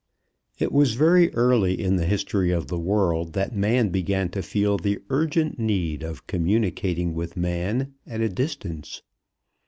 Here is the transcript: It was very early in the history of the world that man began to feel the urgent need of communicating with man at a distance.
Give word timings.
It 0.57 0.71
was 0.71 0.95
very 0.95 1.31
early 1.35 1.79
in 1.79 1.95
the 1.97 2.07
history 2.07 2.49
of 2.49 2.65
the 2.69 2.79
world 2.79 3.33
that 3.33 3.55
man 3.55 3.89
began 3.89 4.29
to 4.29 4.41
feel 4.41 4.77
the 4.79 4.97
urgent 5.11 5.59
need 5.59 6.01
of 6.01 6.25
communicating 6.25 7.13
with 7.13 7.37
man 7.37 7.93
at 8.07 8.19
a 8.19 8.27
distance. 8.29 9.03